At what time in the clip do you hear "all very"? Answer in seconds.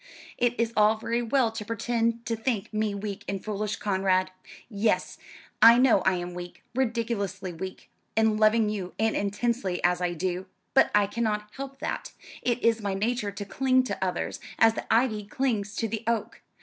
0.75-1.21